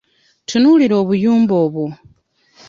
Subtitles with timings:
[0.47, 1.85] Tunuulira obuyumba obwo?